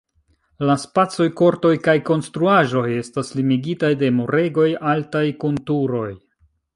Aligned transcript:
La 0.67 0.75
spacoj, 0.83 1.25
kortoj 1.41 1.73
kaj 1.87 1.93
konstruaĵoj 2.07 2.85
estas 3.01 3.29
limigitaj 3.41 3.91
de 4.05 4.09
muregoj 4.21 4.65
altaj 4.95 5.23
kun 5.45 5.61
turoj. 5.69 6.09